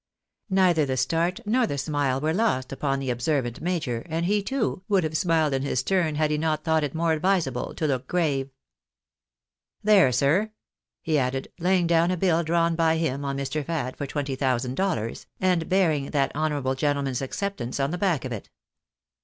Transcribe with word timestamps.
Neither 0.49 0.83
the 0.87 0.97
start 0.97 1.41
nor 1.45 1.67
the 1.67 1.77
smile 1.77 2.19
were 2.19 2.33
lost 2.33 2.71
upon 2.73 2.97
the 2.97 3.11
observant 3.11 3.61
major, 3.61 4.03
and 4.09 4.25
he, 4.25 4.41
too, 4.41 4.81
would 4.87 5.03
have 5.03 5.15
smiled 5.15 5.53
in 5.53 5.61
his 5.61 5.83
turn 5.83 6.15
had 6.15 6.31
he 6.31 6.39
not 6.39 6.63
thought 6.63 6.83
it 6.83 6.95
more 6.95 7.13
advisable 7.13 7.75
to 7.75 7.85
look 7.85 8.07
grave." 8.07 8.49
There, 9.83 10.11
sir," 10.11 10.53
he 11.03 11.19
added, 11.19 11.49
laying 11.59 11.85
down 11.85 12.09
a 12.09 12.17
biU 12.17 12.43
drawn 12.43 12.75
by 12.75 12.97
him 12.97 13.23
oa 13.23 13.35
Mr. 13.35 13.63
Fad 13.63 13.95
for 13.95 14.07
twenty 14.07 14.35
thousand 14.35 14.73
dollars, 14.73 15.27
and 15.39 15.69
bearing 15.69 16.09
that 16.09 16.35
honourable 16.35 16.73
gentleman's 16.73 17.21
acceptance 17.21 17.79
on 17.79 17.91
the 17.91 17.97
back 17.99 18.25
of 18.25 18.31
it. 18.31 18.49